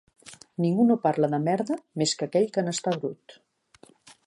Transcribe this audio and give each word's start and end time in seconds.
Ningú 0.63 0.85
no 0.91 0.95
parla 1.03 1.29
de 1.33 1.39
merda, 1.43 1.77
més 2.03 2.15
que 2.21 2.29
aquell 2.29 2.49
que 2.57 2.65
n'està 2.69 2.97
brut. 3.03 3.39